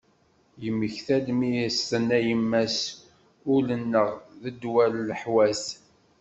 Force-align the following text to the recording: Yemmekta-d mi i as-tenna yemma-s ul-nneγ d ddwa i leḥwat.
Yemmekta-d 0.63 1.27
mi 1.37 1.49
i 1.61 1.65
as-tenna 1.67 2.17
yemma-s 2.27 2.79
ul-nneγ 3.53 4.09
d 4.41 4.43
ddwa 4.53 4.83
i 4.85 4.87
leḥwat. 5.09 5.63